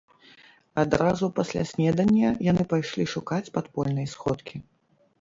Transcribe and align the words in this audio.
Адразу 0.83 1.29
пасля 1.41 1.63
снедання 1.73 2.33
яны 2.51 2.67
пайшлі 2.75 3.09
шукаць 3.15 3.43
падпольнай 3.59 4.13
сходкі. 4.19 4.57